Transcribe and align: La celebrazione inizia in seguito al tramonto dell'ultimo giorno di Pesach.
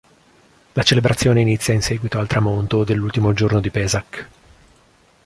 La 0.73 0.81
celebrazione 0.81 1.41
inizia 1.41 1.75
in 1.75 1.83
seguito 1.83 2.17
al 2.17 2.25
tramonto 2.25 2.83
dell'ultimo 2.83 3.33
giorno 3.33 3.59
di 3.59 3.69
Pesach. 3.69 4.29